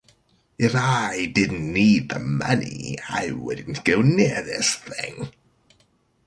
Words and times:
If 0.57 0.73
I 0.73 1.27
didn't 1.27 1.71
need 1.71 2.09
the 2.09 2.17
money 2.17 2.97
I 3.07 3.33
wouldn't 3.33 3.83
go 3.85 4.01
near 4.01 4.41
this 4.41 4.73
thing. 4.73 5.29